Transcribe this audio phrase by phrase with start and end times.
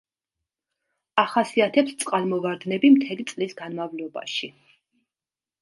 [1.23, 4.51] ახასიათებს წყალმოვარდნები მთელი წლის განმავლობაში.